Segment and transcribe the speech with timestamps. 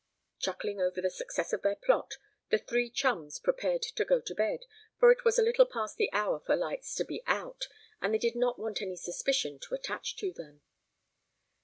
[0.39, 2.15] Chuckling over the success of their plot,
[2.49, 4.61] the three chums prepared to go to bed,
[4.99, 7.67] for it was a little past the hour for lights to be out,
[8.01, 10.61] and they did not want any suspicion to attach to them.